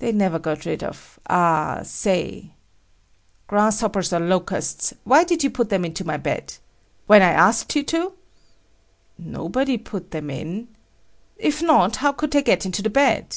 They 0.00 0.12
never 0.12 0.38
got 0.38 0.66
rid 0.66 0.84
of 0.84 1.18
"A 1.30 1.32
ah 1.32 1.80
say." 1.82 2.52
"Grasshoppers 3.46 4.12
or 4.12 4.20
locusts, 4.20 4.92
why 5.04 5.24
did 5.24 5.42
you 5.42 5.48
put 5.50 5.70
them 5.70 5.82
into 5.82 6.04
my 6.04 6.18
bed? 6.18 6.52
When 7.06 7.22
I 7.22 7.30
asked 7.30 7.74
you 7.74 7.82
to?" 7.84 8.12
"Nobody 9.16 9.78
put 9.78 10.10
them 10.10 10.28
in." 10.28 10.68
"If 11.38 11.62
not, 11.62 11.96
how 12.04 12.12
could 12.12 12.32
they 12.32 12.42
get 12.42 12.66
into 12.66 12.82
the 12.82 12.90
bed?" 12.90 13.34